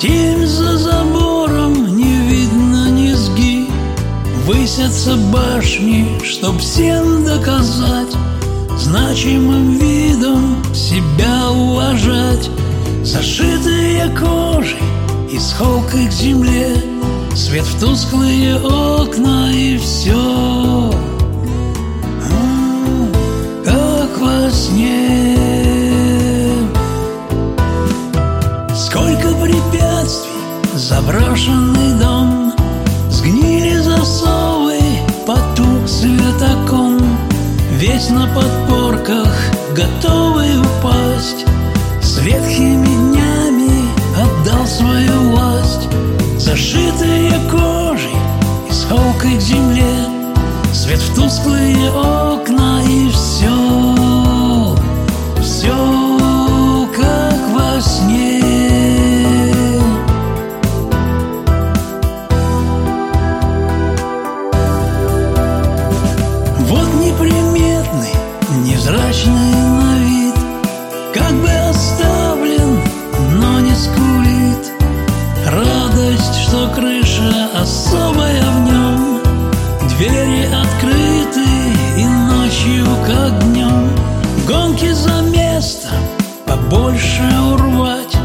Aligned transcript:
Тим 0.00 0.46
за 0.46 0.76
забором 0.76 1.96
не 1.96 2.16
видно 2.28 2.90
низги. 2.90 3.68
Высятся 4.46 5.16
башни, 5.16 6.20
чтоб 6.22 6.58
всем 6.58 7.24
доказать 7.24 8.14
Значимым 8.78 9.78
видом 9.78 10.62
себя 10.74 11.50
уважать. 11.50 12.50
Зашитые 13.02 14.08
кожей 14.18 14.78
из 15.30 15.52
холка 15.52 15.98
к 16.06 16.12
земле 16.12 16.74
Свет 17.34 17.64
в 17.64 17.80
тусклые 17.80 18.56
окна 18.56 19.33
заброшенный 31.04 31.98
дом 32.00 32.52
Сгнили 33.10 33.76
засовы, 33.78 34.78
потух 35.26 35.86
светокон 35.86 37.00
Весь 37.72 38.08
на 38.10 38.26
подпорках, 38.28 39.28
готовый 39.74 40.58
упасть. 40.58 41.44
С 42.00 42.18
ветхими 42.18 42.86
днями 42.86 43.88
отдал 44.16 44.66
свою 44.66 45.30
власть. 45.30 45.88
Зашитые 46.38 47.32
кожей 47.50 48.14
и 48.70 48.88
холкой 48.88 49.36
к 49.36 49.40
земле. 49.40 49.94
Свет 50.72 51.00
в 51.00 51.14
тусклые 51.14 51.90
окна 51.90 52.33
невзрачный 69.24 69.64
на 69.70 69.98
вид 69.98 70.34
Как 71.12 71.32
бы 71.34 71.50
оставлен, 71.70 72.80
но 73.40 73.60
не 73.60 73.74
скулит. 73.74 74.72
Радость, 75.46 76.34
что 76.42 76.68
крыша 76.74 77.48
особая 77.60 78.42
в 78.42 78.60
нем. 78.64 79.20
Двери 79.96 80.46
открыты 80.46 81.46
и 81.96 82.04
ночью, 82.04 82.86
как 83.06 83.38
днем 83.50 83.90
Гонки 84.46 84.92
за 84.92 85.20
место 85.22 85.88
побольше 86.46 87.22
урвать. 87.52 88.16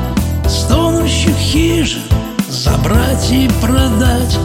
Стонущих 0.48 1.36
хижин 1.36 2.02
забрать 2.50 3.32
и 3.32 3.50
продать. 3.62 4.38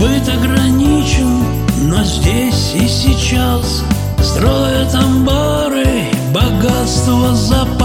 Быт 0.00 0.28
ограничен, 0.28 1.44
но 1.82 2.02
здесь 2.04 2.74
и 2.74 2.88
сейчас 2.88 3.84
pessoas 6.84 7.50
aparecem. 7.50 7.83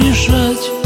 мешать 0.00 0.79